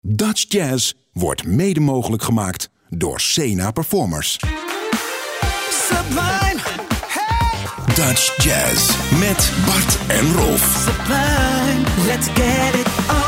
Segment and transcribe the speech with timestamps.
[0.00, 4.38] Dutch Jazz wordt mede mogelijk gemaakt door Sena Performers.
[5.70, 6.60] Sublime,
[7.06, 10.86] hey, Dutch Jazz met Bart en Rolf.
[10.86, 13.27] sublime, let's get it on.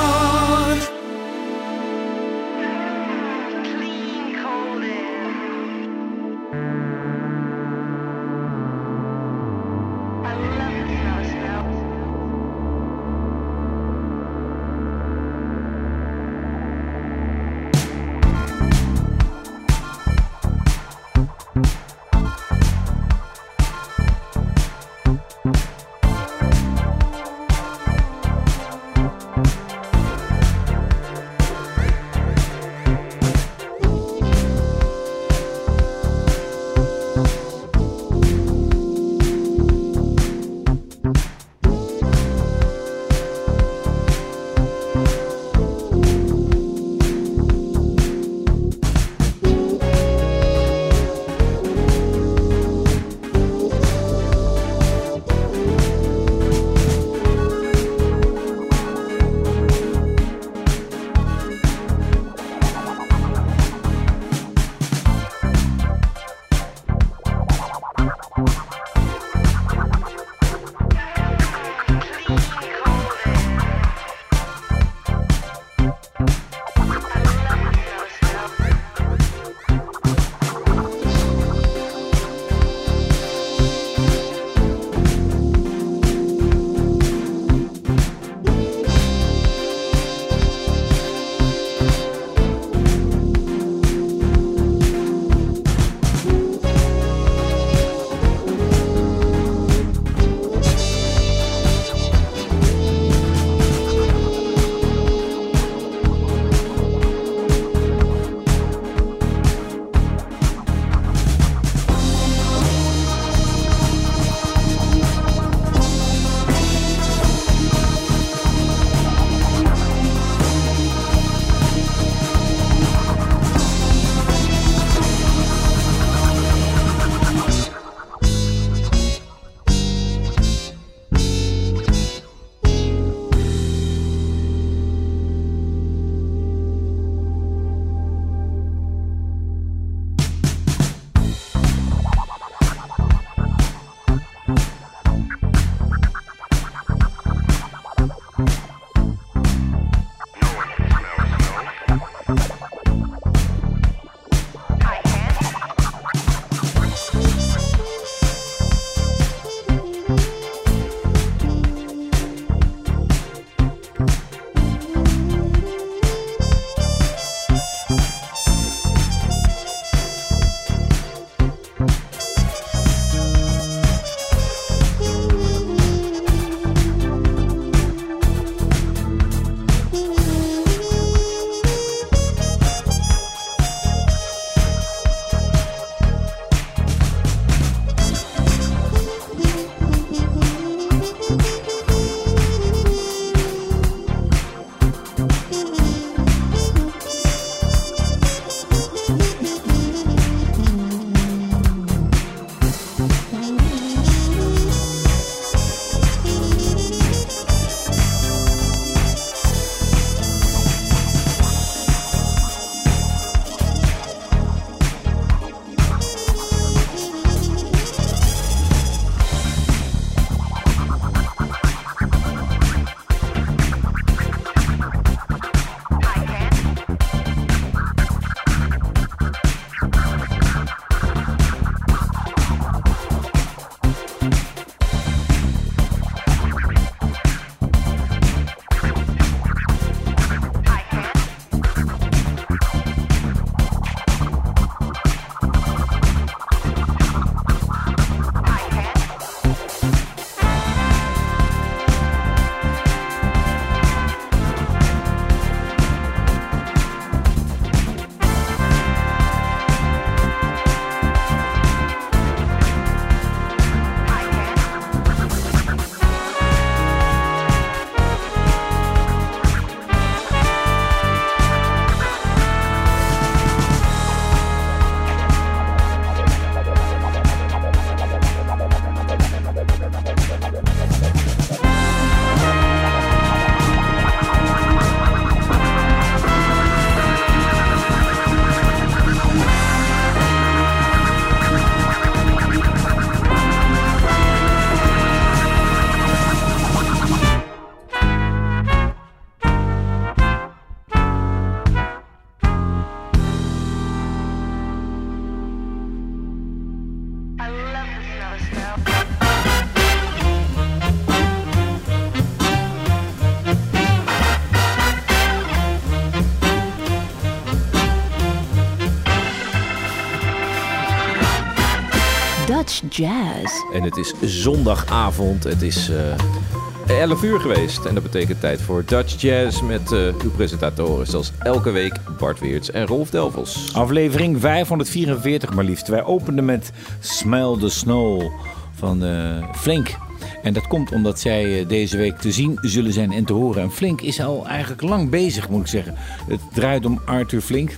[323.00, 323.52] Jazz.
[323.72, 325.44] En het is zondagavond.
[325.44, 327.84] Het is eh 11 uur geweest.
[327.84, 332.40] En dat betekent tijd voor Dutch Jazz met eh, uw presentatoren zoals elke week Bart
[332.40, 333.74] Weerts en Rolf Delvels.
[333.74, 335.88] Aflevering 544 maar liefst.
[335.88, 338.32] Wij openden met Smell the Snow
[338.74, 339.96] van eh, Flink.
[340.42, 343.62] En dat komt omdat zij deze week te zien zullen zijn en te horen.
[343.62, 345.94] En Flink is al eigenlijk lang bezig, moet ik zeggen.
[346.28, 347.76] Het draait om Arthur Flink.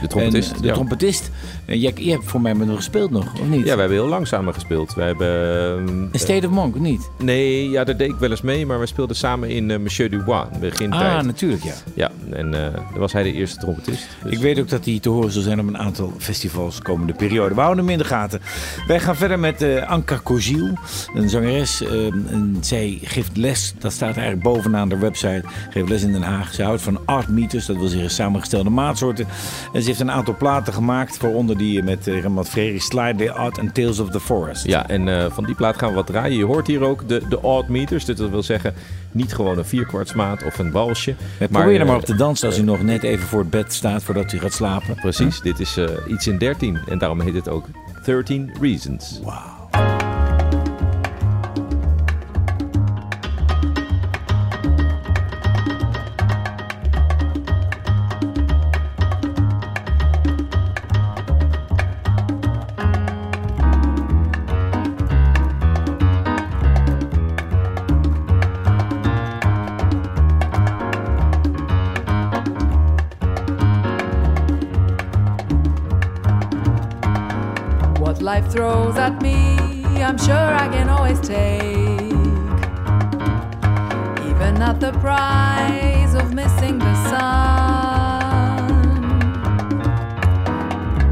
[0.00, 0.52] De trompetist.
[0.52, 0.72] En, de ja.
[0.72, 1.30] trompetist.
[1.64, 3.58] En jij, jij hebt voor mij met hem gespeeld nog, of niet?
[3.58, 4.94] Ja, wij hebben heel lang samen gespeeld.
[4.94, 5.28] Wij hebben...
[5.28, 7.10] ehm, Een State of Monk, niet?
[7.18, 10.10] Nee, ja, daar deed ik wel eens mee, maar we speelden samen in eh, Monsieur
[10.10, 11.72] Dubois, begin Ah, natuurlijk, ja.
[11.94, 14.06] Ja, en eh daar was hij de eerste trompetist.
[14.22, 17.12] Dus- Ik weet ook dat hij te horen zal zijn op een aantal festivals komende
[17.12, 17.54] periode.
[17.54, 18.40] We houden hem in de gaten.
[18.86, 20.72] Wij gaan verder met eh, Anka Koziel,
[21.14, 21.82] een zangeres.
[21.82, 25.42] eh, en zij geeft les, dat staat eigenlijk bovenaan de website.
[25.70, 26.54] Geeft les in Den Haag.
[26.54, 29.26] Ze houdt van art meters, dat wil zeggen samengestelde maatsoorten.
[29.72, 33.58] En ze heeft een aantal platen gemaakt, waaronder die met Rembrandt Frerichs Slide the Art
[33.58, 34.64] and Tales of the Forest.
[34.64, 36.36] Ja, en eh, van die plaat gaan we wat draaien.
[36.36, 38.04] Je hoort hier ook de, de odd meters.
[38.04, 38.74] Dus dat wil zeggen,
[39.12, 41.14] niet gewoon een vierkwartsmaat of een walsje.
[41.38, 43.50] Ja, probeer er maar eh, op te dansen als u nog net even voor het
[43.50, 44.94] bed staat voordat u gaat slapen.
[44.94, 46.78] Precies, dit is eh, iets in 13.
[46.88, 47.66] En daarom heet het ook
[48.04, 49.20] 13 Reasons.
[49.24, 49.57] Wauw.
[78.50, 79.56] Throws at me,
[80.02, 82.02] I'm sure I can always take.
[84.30, 87.28] Even at the price of missing the sun.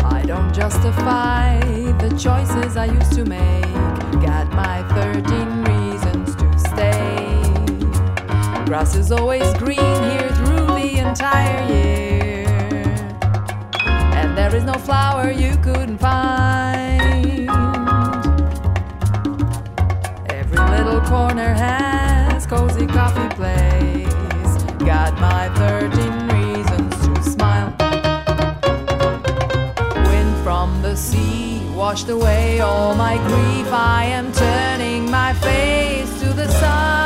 [0.05, 1.61] I don't justify
[1.99, 3.75] the choices I used to make.
[4.25, 7.05] Got my 13 reasons to stay.
[8.65, 12.47] Grass is always green here through the entire year
[14.17, 16.76] and there is no flower you couldn't find.
[21.17, 24.53] Corner has cozy coffee place.
[24.93, 27.71] Got my 13 reasons to smile.
[30.11, 33.69] Wind from the sea washed away all my grief.
[33.73, 37.06] I am turning my face to the sun.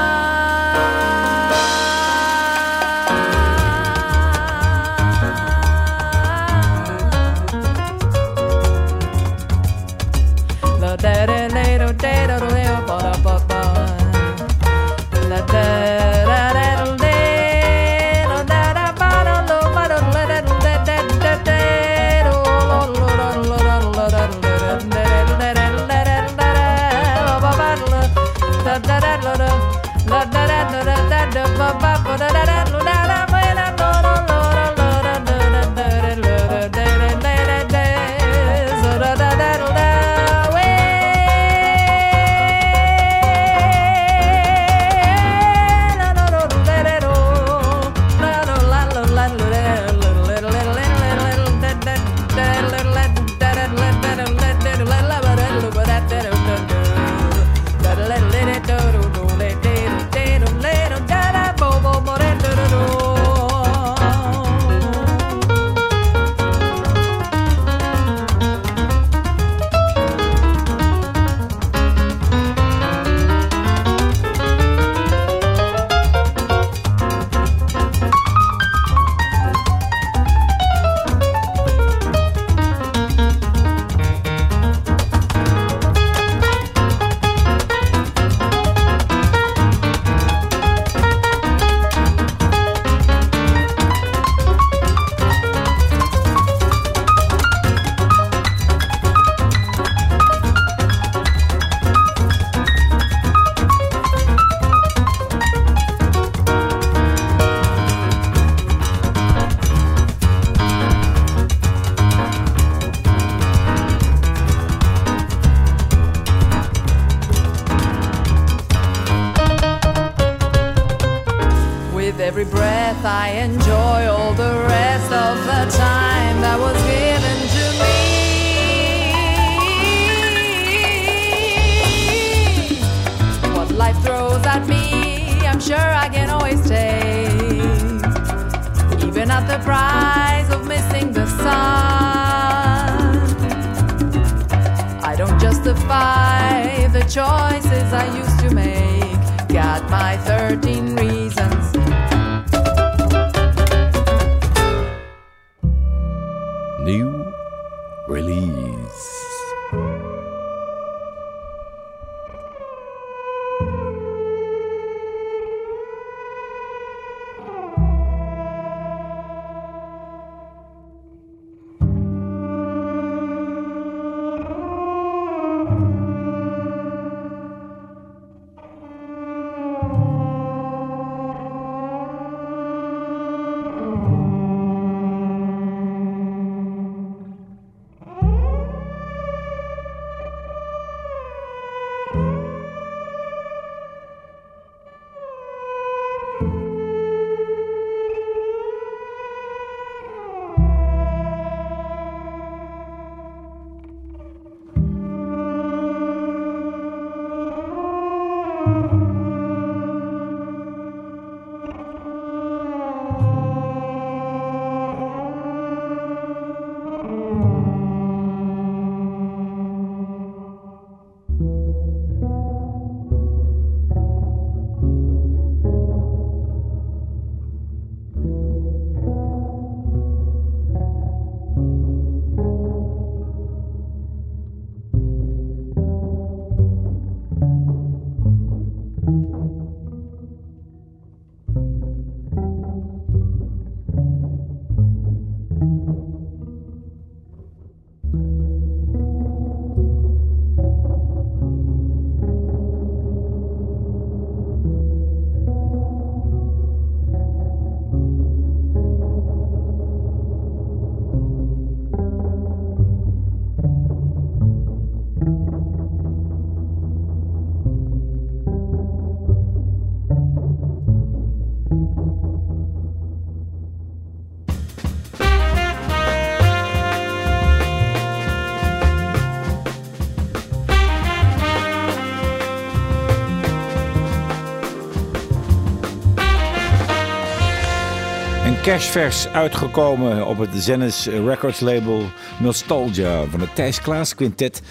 [288.71, 292.03] Cashvers uitgekomen op het Zennis Records label
[292.39, 294.63] Nostalgia van het Thijs Klaas Quintet.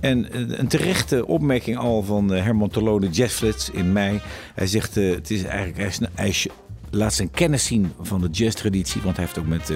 [0.00, 4.20] En eh, een terechte opmerking al van eh, Herman Tolode Jazzflits in mei.
[4.54, 6.34] Hij zegt, eh, het is eigenlijk, hij,
[6.90, 9.02] laat zijn kennis zien van de jazztraditie.
[9.02, 9.72] Want hij heeft ook met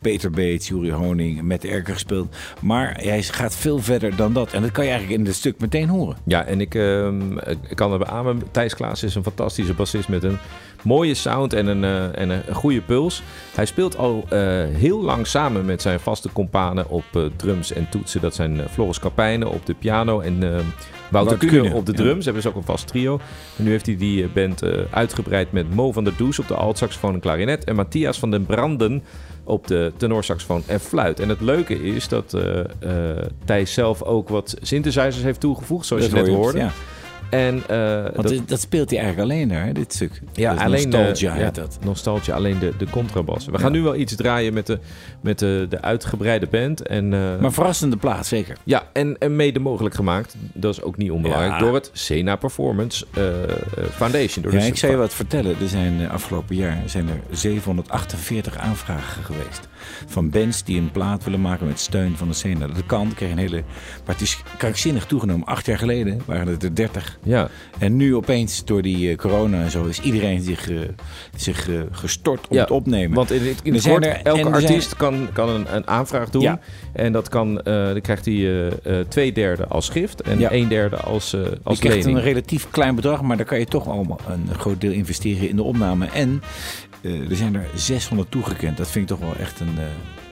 [0.00, 2.36] Peter Bates, Juri Honing, met Erker gespeeld.
[2.60, 4.52] Maar hij gaat veel verder dan dat.
[4.52, 6.16] En dat kan je eigenlijk in het stuk meteen horen.
[6.24, 8.42] Ja, en ik, ehm, ik kan beamen.
[8.50, 10.38] Thijs Klaas is een fantastische bassist met een
[10.82, 13.22] mooie sound en een, eh, en een goede puls.
[13.54, 14.38] Hij speelt al eh,
[14.72, 18.20] heel lang samen met zijn vaste companen op eh, drums en toetsen.
[18.20, 20.40] Dat zijn Floris Kapijnen op de piano en
[21.10, 21.98] Wouter Wouter op de ja.
[21.98, 22.24] drums.
[22.24, 23.20] Hebben ze ook een vast trio.
[23.56, 27.14] En nu heeft hij die band uitgebreid met Mo van der Does op de altsaxofoon
[27.14, 27.64] en klarinet.
[27.64, 29.02] En Matthias van den Branden
[29.44, 31.20] op de tenorsaxofoon en fluit.
[31.20, 32.36] En het leuke is dat
[33.44, 36.58] Thijs zelf ook wat synthesizers heeft toegevoegd, zoals Dat je net hoor hoorde.
[36.58, 36.72] Ja.
[37.32, 40.20] En eh, Want dat, dat speelt hij eigenlijk alleen daar, hè, dit stuk.
[40.32, 41.78] ja, Dat alleen Nostalgia heet ja, dat.
[41.84, 43.46] Nostalgia, alleen de, de contrabas.
[43.46, 44.78] We gaan nu wel iets draaien met de,
[45.20, 46.82] met de, de uitgebreide band.
[46.86, 48.56] En, eh, Maar verrassende plaat, zeker.
[48.64, 51.58] ja, en, en mede mogelijk gemacht, dat is ook niet onbelangrijk, Ja.
[51.58, 53.48] door het Sena Performance eh, eh,
[53.90, 54.42] Foundation.
[54.44, 55.56] Door Ja, de ik zou je wat vertellen.
[55.60, 59.68] Er zijn eh, afgelopen jaar zijn er 748 aanvragen geweest.
[60.06, 62.58] Van bands die een plaat willen maken met steun van de scene.
[62.66, 63.62] Dat kan, kreeg een hele...
[64.06, 65.46] Maar het is krankzinnig toegenomen.
[65.46, 67.18] Acht jaar geleden waren het er 30.
[67.22, 67.48] Ja,
[67.78, 70.78] En nu opeens, door die eh, corona en zo, is iedereen zich, eh,
[71.36, 73.16] zich eh, gestort om Ja, het opnemen.
[73.16, 76.30] Want in, het- in het kort, er- elke zijn- artiest kan, kan een, een aanvraag
[76.30, 76.42] doen.
[76.42, 76.60] Ja.
[76.92, 78.70] En dat kan, dan krijgt hij
[79.08, 80.52] twee derde als gift en Ja.
[80.52, 82.16] een derde als, je als krijgt lening.
[82.18, 85.56] een relatief klein bedrag, maar daar kan je toch allemaal een groot deel investeren in
[85.56, 86.06] de opname.
[86.06, 86.42] En
[87.02, 88.76] er zijn er 600 toegekend.
[88.76, 89.84] Dat vind ik toch wel echt een eh,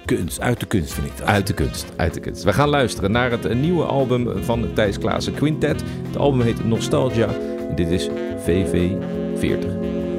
[0.04, 1.26] kunst, uit de kunst vind ik dat.
[1.26, 2.42] Uit de kunst, uit de kunst.
[2.42, 5.82] We gaan luisteren naar het eh, nieuwe album van Thijs Klaassen Quintet.
[6.06, 7.28] Het album heet Nostalgia
[7.74, 8.08] dit is
[8.46, 10.09] VV40.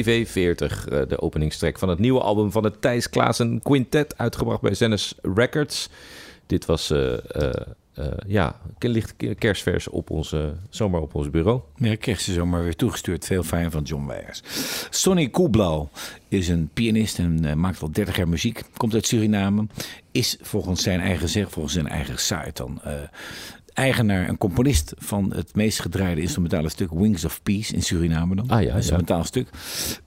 [0.00, 4.74] VV40, eh, de openingstrek van het nieuwe album van het Thijs Klaassen Quintet, uitgebracht bij
[4.74, 5.88] Zennis Records.
[6.46, 7.12] Dit was eh,
[7.94, 11.60] eh, ja, licht kerstvers op onze, zomaar op ons bureau.
[11.76, 13.24] Ja, kreeg ze zomaar weer toegestuurd.
[13.24, 14.42] Veel fijn van John Weijers.
[14.90, 15.86] Sonny Koeblau
[16.28, 18.62] is een pianist en maakt al 30 jaar muziek.
[18.76, 19.66] Komt uit Suriname.
[20.10, 22.80] Is volgens zijn eigen zeg, volgens zijn eigen site dan...
[23.74, 28.48] eigenaar en componist van het meest gedraaide instrumentale stuk Wings of Peace in Suriname dan.
[28.48, 29.24] Ah, ja, Een instrumentaal ja.
[29.24, 29.48] stuk.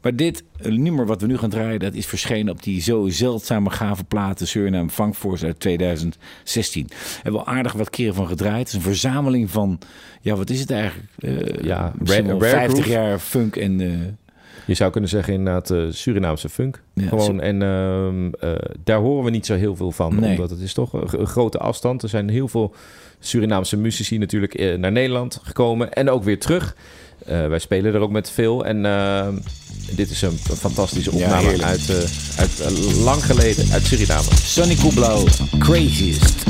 [0.02, 3.08] Maar dit eh, nummer wat we nu gaan draaien, dat is verschenen op die zo
[3.10, 6.88] zeldzame gave platen Suriname Funk Force uit 2016.
[7.22, 8.58] Hebben we al aardig wat keren van gedraaid.
[8.60, 9.80] Het is een verzameling van,
[10.22, 11.10] ja wat is het eigenlijk?
[11.18, 12.90] Eh, Ja, rare- wel rare 50 groove.
[12.90, 13.82] jaar funk en...
[13.82, 13.90] eh,
[14.66, 16.82] Je zou kunnen zeggen inderdaad eh, Surinaamse funk.
[16.94, 20.20] Ja, Gewoon, en ehm, eh, daar horen we niet zo heel veel van.
[20.20, 20.30] Nee.
[20.32, 22.04] Omdat het is toch een, een grote afstand.
[22.04, 22.74] Er zijn heel veel
[23.20, 25.94] Surinaamse muzici natuurlijk eh, naar Nederland gekomen.
[25.94, 26.76] En ook weer terug.
[27.26, 28.66] Wij spelen er ook met veel.
[28.66, 29.34] En ehm,
[29.96, 31.90] dit is een, fantastische opname uit,
[32.38, 32.64] uit
[33.04, 34.28] lang geleden uit Suriname.
[34.44, 35.28] Sonny Koeblau,
[35.60, 36.44] Craziest.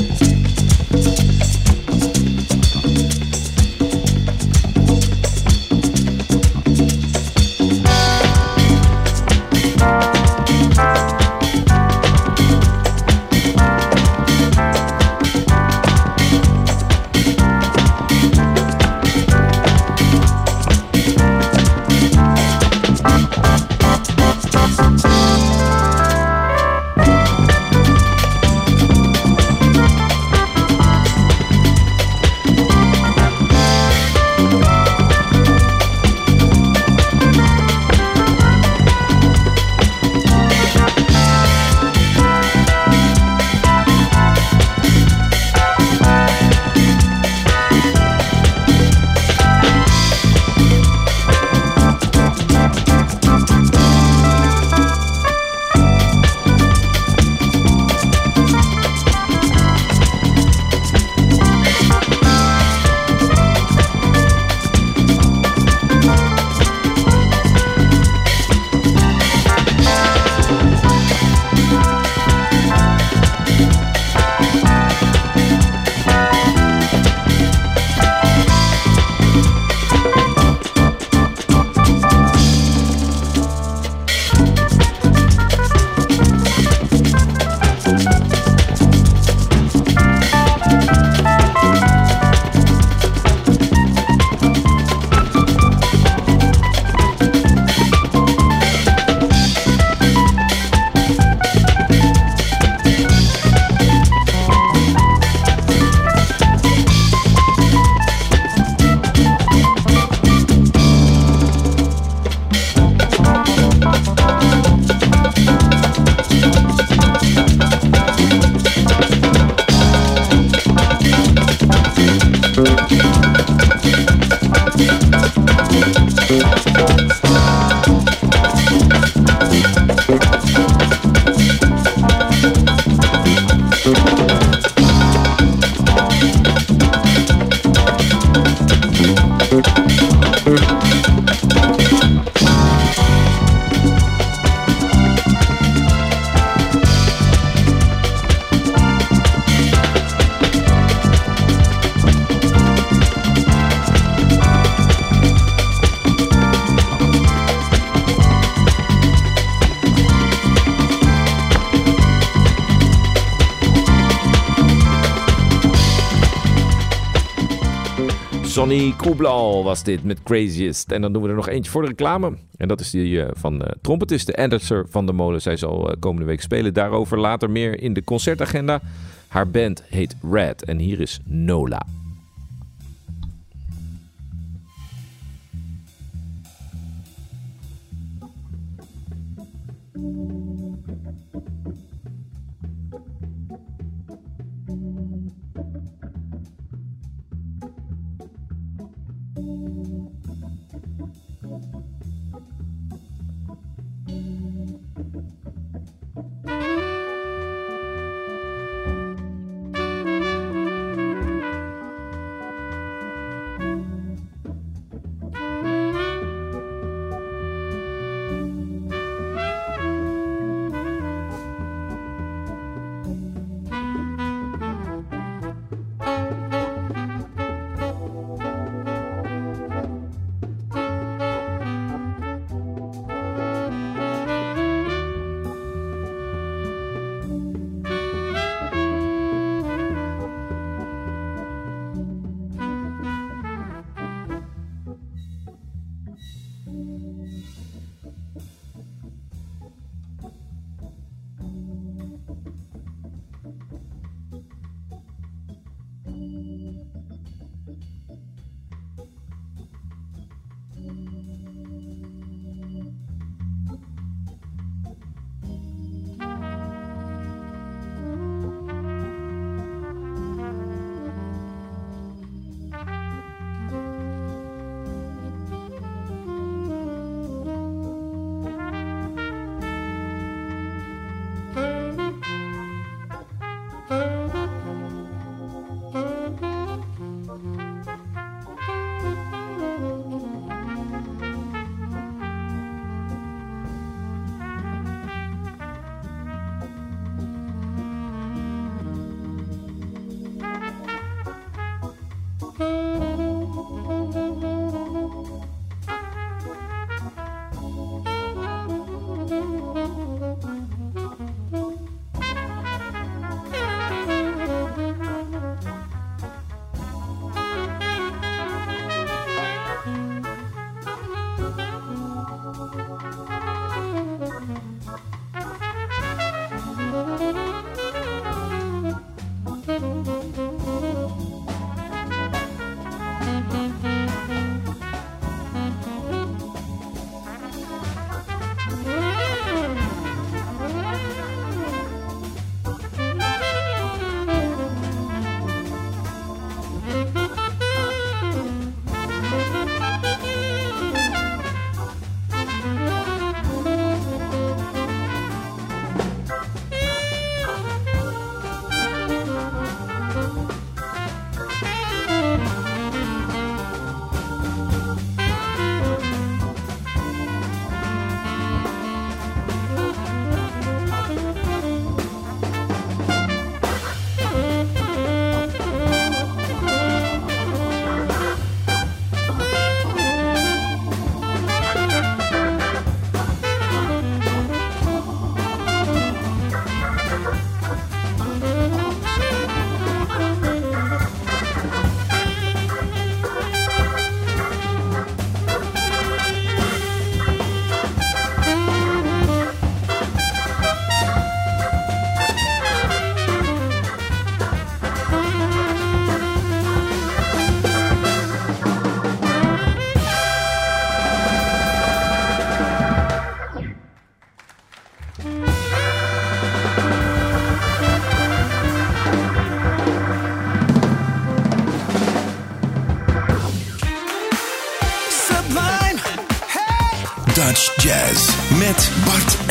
[169.26, 170.90] Koeblau was dit met Craziest.
[170.90, 172.32] En dan doen we er nog eentje voor de reclame.
[172.56, 175.42] En dat is die eh, van eh trompetist, de Anderson van der Molen.
[175.42, 176.74] Zij zal eh, komende week spelen.
[176.74, 178.80] Daarover later meer in de concertagenda.
[179.28, 180.64] Haar band heet Red.
[180.64, 181.86] En hier is Nola.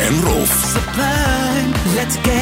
[0.07, 0.75] En Rolf.
[1.95, 2.34] Let's get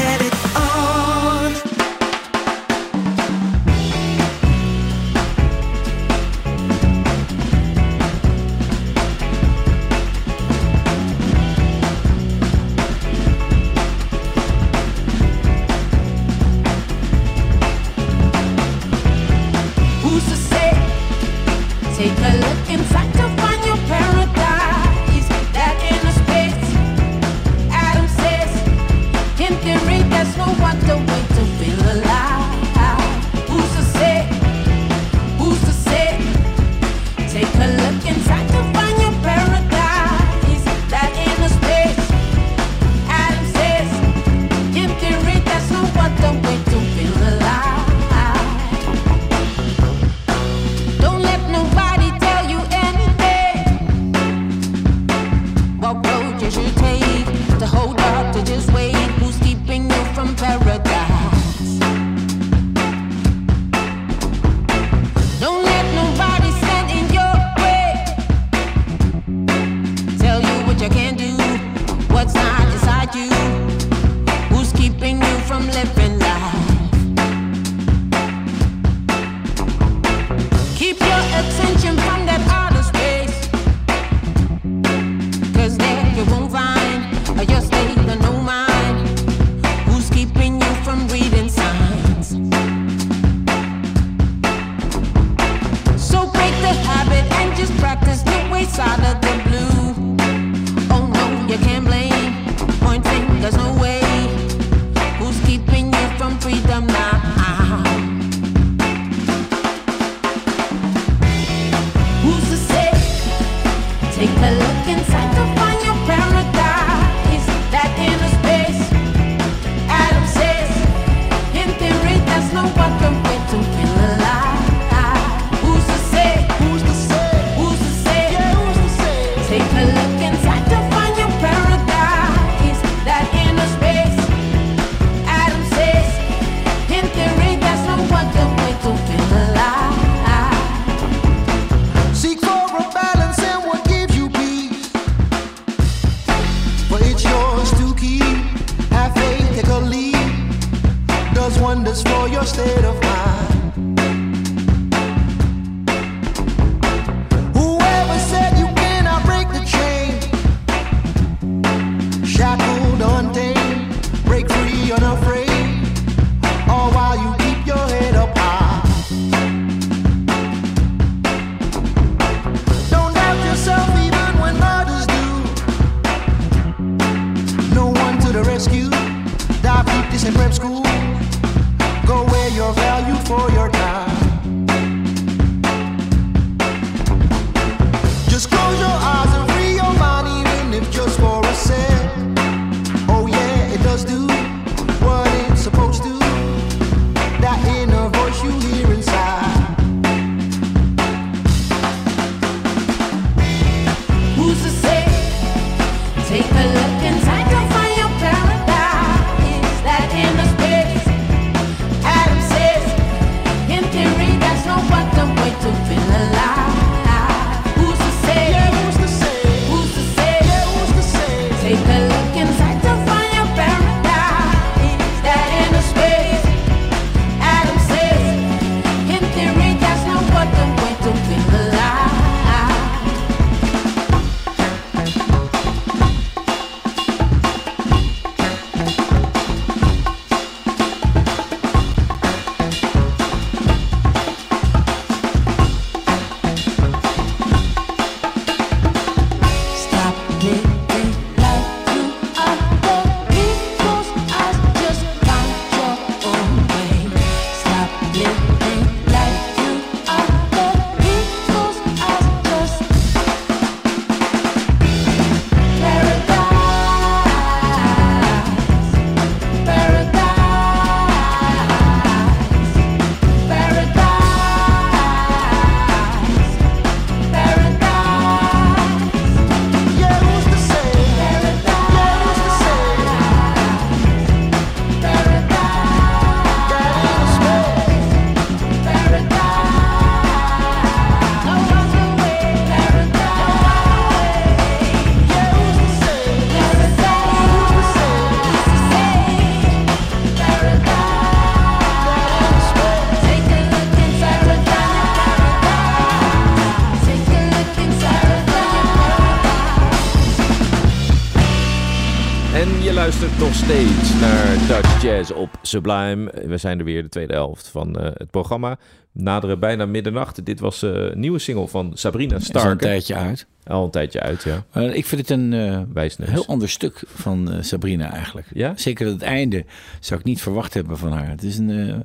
[313.63, 316.31] steeds naar Dutch Jazz op Sublime.
[316.45, 318.77] We zijn er weer, de tweede helft van eh, het programma.
[319.11, 320.45] Naderen bijna middernacht.
[320.45, 322.79] Dit was eh, een nieuwe single van Sabrina Is al een Stark.
[322.79, 323.45] tijdje uit.
[323.63, 324.63] Al een tijdje uit, ja.
[324.81, 328.47] Ik vind het een eh, heel ander stuk van Sabrina eigenlijk.
[328.53, 328.73] Ja?
[328.75, 329.65] Zeker het einde
[329.99, 331.29] zou ik niet verwacht hebben van haar.
[331.29, 332.03] Het is een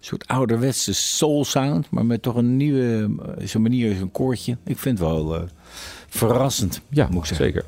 [0.00, 3.10] soort ouderwetse soul sound, maar met toch een nieuwe
[3.44, 4.56] zo'n manier, zo'n koortje.
[4.64, 5.48] Ik vind het wel
[6.08, 7.46] verrassend, Ja, moet ik zeggen.
[7.46, 7.64] zeker.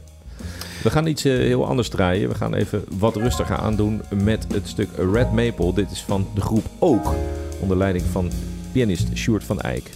[0.83, 2.29] We gaan iets eh, heel anders draaien.
[2.29, 5.75] We gaan even wat rustiger aandoen met het stuk Red Maple.
[5.75, 7.15] Dit is van de groep Ook,
[7.61, 8.31] onder leiding van
[8.73, 9.91] pianist Sjoerd van Eyck.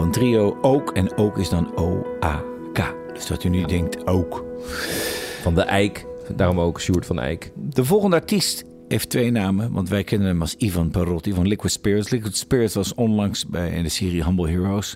[0.00, 0.90] Van trio Ook.
[0.90, 2.94] En Ook is dan O-A-K.
[3.14, 4.44] Dus dat u nu denkt ook.
[5.40, 7.52] Van de Eik, daarom ook Sjoerd van Eyck.
[7.54, 11.72] De volgende artiest heeft twee namen, want wij kennen hem als Ivan Parotti van Liquid
[11.72, 12.10] Spirits.
[12.10, 14.94] Liquid Spirits was onlangs bij de serie Humble Heroes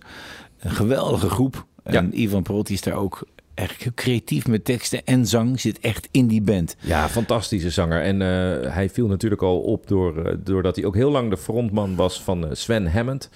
[0.58, 1.66] een geweldige groep.
[1.82, 5.60] En Ivan Parotti is daar ook eigenlijk heel creatief met teksten en zang.
[5.60, 6.76] Zit echt in die band.
[6.80, 8.02] Ja, fantastische zanger.
[8.02, 11.36] En eh, hij viel natuurlijk al op door, eh, doordat hij ook heel lang de
[11.36, 13.30] frontman was van eh, Sven Hammond.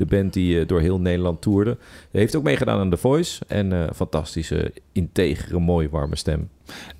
[0.00, 1.76] De band die eh, door heel Nederland toerde.
[2.10, 3.40] Heeft ook meegedaan aan The Voice.
[3.46, 6.48] En eh, fantastische, integere, mooie, warme stem.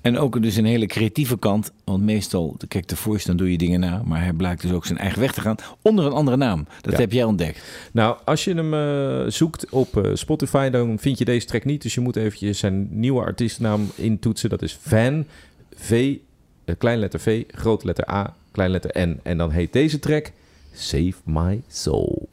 [0.01, 1.71] En ook dus een hele creatieve kant.
[1.83, 4.01] Want meestal, kijk, de Voice, dan doe je dingen na.
[4.05, 5.55] Maar hij blijkt dus ook zijn eigen weg te gaan.
[5.81, 6.65] Onder een andere naam.
[6.81, 6.99] Dat Ja.
[6.99, 7.61] heb jij ontdekt.
[7.93, 11.81] Nou, als je hem eh, zoekt op Spotify, dan vind je deze track niet.
[11.81, 14.49] Dus je moet eventjes zijn nieuwe artiestennaam intoetsen.
[14.49, 15.25] Dat is Van,
[15.75, 16.15] V,
[16.77, 19.19] klein letter V, grote letter A, klein letter N.
[19.23, 20.31] En dan heet deze track
[20.73, 22.29] Save My Soul.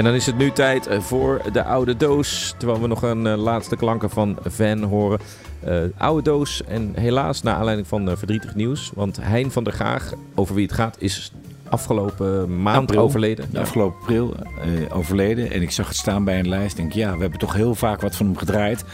[0.00, 2.54] En dan is het nu tijd eh, voor de oude doos.
[2.58, 5.18] Terwijl we nog een eh, laatste klanken van Van horen.
[5.60, 8.90] Eh, oude doos en helaas naar aanleiding van verdrietig nieuws.
[8.94, 11.32] Want Hein van der Gaag, over wie het gaat, is
[11.68, 13.00] afgelopen maand April.
[13.00, 13.48] overleden.
[13.50, 14.34] De afgelopen april
[14.92, 15.50] overleden.
[15.50, 16.76] En ik zag het staan bij een lijst.
[16.76, 18.84] Denk, ja, we hebben toch heel vaak wat van hem gedraaid.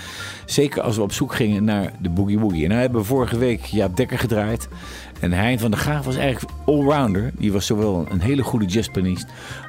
[0.44, 2.62] Zeker als we op zoek gingen naar de Boogie Woogie.
[2.62, 4.68] En nou hebben we vorige week Jaap Dekker gedraaid.
[5.20, 7.30] En Hein van der Graaf was eigenlijk allrounder.
[7.38, 9.26] Die was zowel een hele goede jazzpianist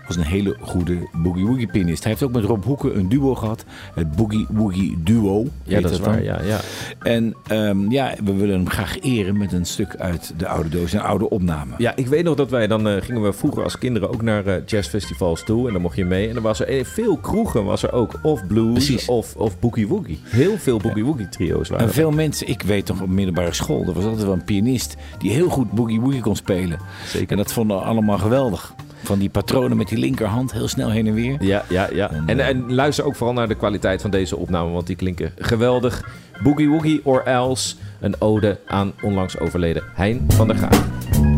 [0.08, 2.04] als een hele goede boogie-woogie pianist.
[2.04, 3.66] Hij heeft ook met Rob Hoeken een duo gehad.
[3.94, 5.46] Het boogie-woogie duo.
[5.64, 6.24] Ja, dat is waar.
[6.24, 6.60] Ja, ja.
[7.02, 10.94] En ehm, ja, we willen hem graag eren met een stuk uit de oude doos.
[10.94, 11.74] Een oude opname.
[11.78, 14.46] Ja, ik weet nog dat wij dan eh, gingen we vroeger als kinderen ook naar
[14.46, 15.68] eh, jazzfestivals toe.
[15.68, 16.28] En dan mocht je mee.
[16.28, 18.20] En dan was er eh, veel kroegen was er ook.
[18.22, 19.08] Of blues Precies.
[19.08, 20.20] of, of boogie woogie.
[20.24, 23.86] Heel veel boogie woogie trio's waren En veel mensen, ik weet nog op middelbare school,
[23.88, 26.80] er was altijd wel een pianist die heel goed boogie-woogie kon spelen.
[27.06, 27.32] Zeker.
[27.32, 28.74] En dat vonden we allemaal geweldig.
[29.04, 31.44] Van die patronen met die linkerhand heel snel heen en weer.
[31.44, 32.12] Ja, ja, ja.
[32.26, 36.10] En, en luister ook vooral naar de kwaliteit van deze opname, want die klinken geweldig.
[36.44, 41.37] Boogie Woogie or Else, een ode aan onlangs overleden Hein van der Graaf.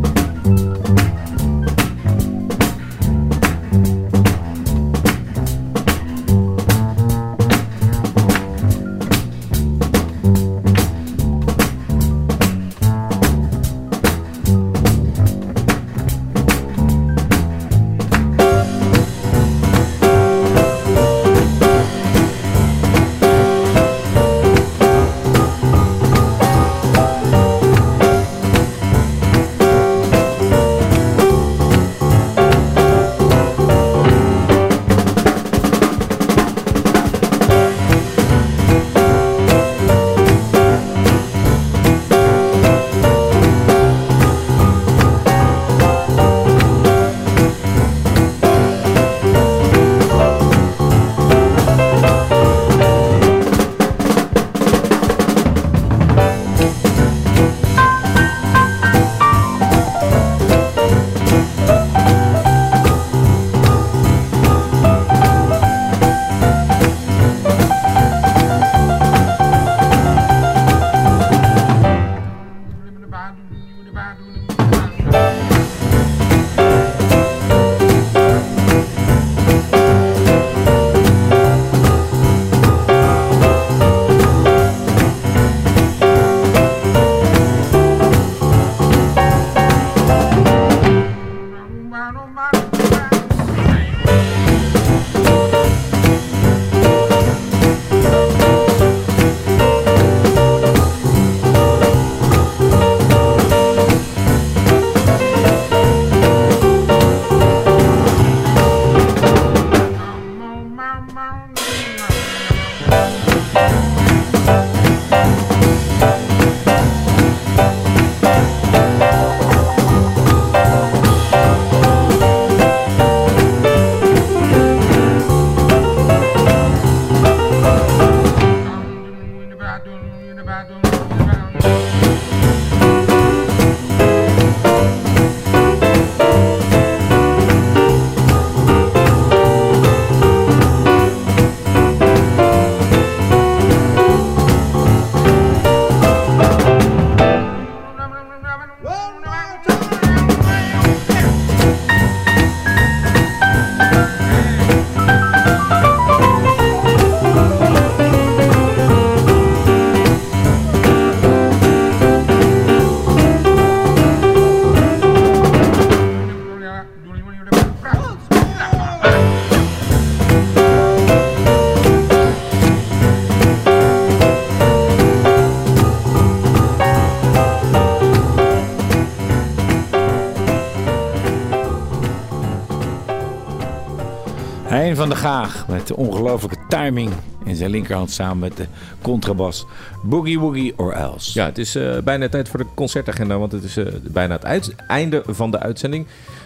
[185.00, 187.12] Van der Gaag met de ongelofelijke timing
[187.46, 188.66] in zijn linkerhand samen met de
[189.02, 189.66] contrabas.
[190.04, 191.40] Boogie Woogie or Else.
[191.40, 194.46] Ja, het is eh, bijna tijd voor de concertagenda, want het is eh, bijna het
[194.46, 196.06] uit- einde van de uitzending.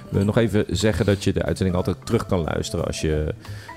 [0.09, 3.33] We nog even zeggen dat je de uitzending altijd terug kan luisteren als je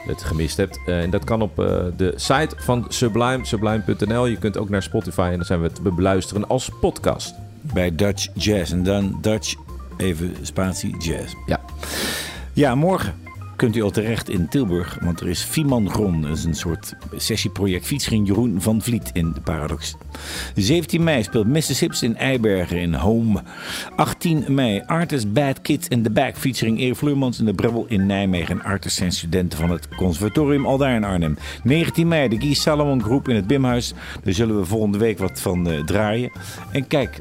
[0.07, 0.79] het gemist hebt.
[0.87, 1.57] Eh, en dat kan op
[1.97, 4.27] de site van Sublime, sublime.nl.
[4.27, 7.35] Je kunt ook naar Spotify en dan zijn we te beluisteren als podcast.
[7.61, 8.73] Bij Dutch Jazz.
[8.73, 9.55] En dan Dutch,
[9.97, 11.35] even spatie jazz.
[11.47, 11.61] Ja.
[12.53, 13.26] Ja, morgen
[13.57, 14.99] kunt u al terecht in Tilburg.
[15.01, 16.23] Want er is Fiman Gron.
[16.23, 17.87] Dat is een soort sessieproject.
[17.87, 19.95] Fietsging Jeroen van Vliet in de Paradox.
[20.55, 23.43] 17 mei speelt Mississippi in Eibergen in Home.
[23.97, 26.37] 18 mei Artist Bad Kids in the Back.
[26.37, 28.59] Featuring Erik Vleurmans in de Brebbel in Nijmegen.
[28.59, 31.37] En artists zijn studenten van het conservatorium Aldaar in Arnhem.
[31.63, 33.95] 19 mei de Guy Salomon Groep in het Bimhuis.
[34.23, 36.31] Daar zullen we volgende week wat van eh, draaien.
[36.73, 37.21] En kijk,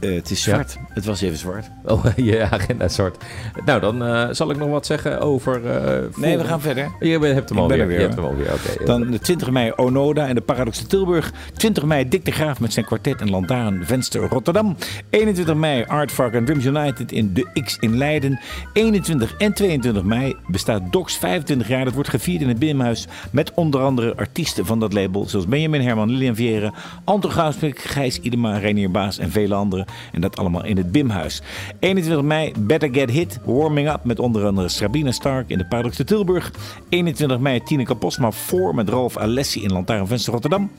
[0.00, 0.52] Eh, het is Ja.
[0.52, 0.76] zwart.
[0.88, 1.70] Het was even zwart.
[1.84, 3.24] Oh, je agenda soort.
[3.64, 5.66] Nou, dan eh, zal ik nog wat zeggen over...
[5.66, 6.90] eh, Nee, we gaan verder.
[7.00, 7.80] Je hebt hem alweer.
[7.80, 8.84] er weer, Je hebt hem alweer, oké.
[8.84, 11.32] Dan de 20 mei Onoda en de Paradox in Tilburg.
[11.54, 14.76] 20 mei Dick de Graaf met zijn kwartet en lantaarn Venster Rotterdam.
[15.10, 18.40] 21 mei Aardvark en Drums United in de X in Leiden.
[18.72, 21.84] 21 en 22 mei bestaat Docs 25 jaar.
[21.84, 25.24] Dat wordt gevierd in het Binnenhuis met onder andere artiesten van dat label.
[25.28, 26.72] Zoals Benjamin Herman, Lilian Vieren,
[27.04, 29.85] Anton Gouwspik, Gijs Idema, Reinier Baas en vele anderen.
[30.12, 31.42] En dat allemaal in het Bimhuis.
[31.78, 35.96] 21 mei Better Get Hit, Warming Up met onder andere Sabina Stark in de Paradox
[35.96, 36.52] te Tilburg.
[36.88, 40.70] 21 mei Tineke Posma voor met Ralf Alessi in Lantaarnvenster Rotterdam.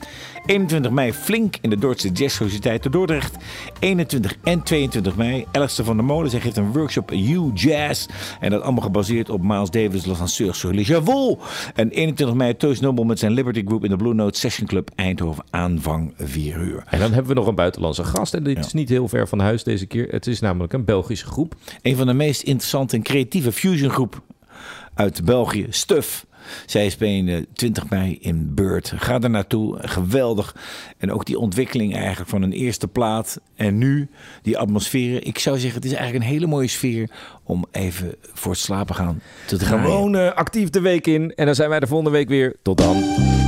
[0.46, 3.36] 21 mei Flink in de Duitse Jazz Sociëteit te Dordrecht.
[3.78, 6.30] 21 en 22 mei Alistair van der Molen.
[6.30, 8.06] Zij geeft een workshop You Jazz.
[8.40, 11.42] En dat allemaal gebaseerd op Miles Davis' Le Danseur sur les Javaux.
[11.74, 14.90] En 21 mei Teus Nobel met zijn Liberty Group in de Blue Note Session Club
[14.94, 16.84] Eindhoven aanvang 4 uur.
[16.86, 18.34] En dan hebben we nog een buitenlandse gast.
[18.34, 20.08] En dit is niet heel ver van huis deze keer.
[20.08, 21.54] Het is namelijk een Belgische groep.
[21.82, 24.22] Een van de meest interessante en creatieve fusiongroep
[24.94, 26.26] uit België, Stuf.
[26.66, 28.92] Zij spelen 20 mei in Beurt.
[28.96, 30.56] Ga er naartoe, geweldig.
[30.98, 33.40] En ook die ontwikkeling eigenlijk van een eerste plaat.
[33.54, 34.08] En nu
[34.42, 35.26] die atmosfeer.
[35.26, 37.10] Ik zou zeggen, het is eigenlijk een hele mooie sfeer
[37.44, 39.84] om even voor het slapen gaan te draaien.
[39.84, 41.34] Gewoon eh, actief de week in.
[41.34, 42.56] En dan zijn wij de volgende week weer.
[42.62, 43.47] Tot dan.